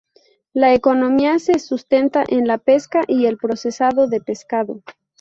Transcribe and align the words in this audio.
La 0.51 0.73
economía 0.73 1.37
se 1.37 1.59
sustenta 1.59 2.23
en 2.27 2.47
la 2.47 2.57
pesca 2.57 3.03
y 3.07 3.27
el 3.27 3.37
procesado 3.37 4.07
de 4.07 4.19
pescado. 4.19 4.81